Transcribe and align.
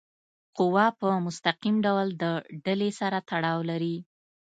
قوه 0.57 0.85
په 0.99 1.07
مستقیم 1.25 1.75
ډول 1.85 2.07
د 2.21 2.23
ډلي 2.65 2.91
سره 2.99 3.17
تړاو 3.29 3.59
لري. 3.69 3.97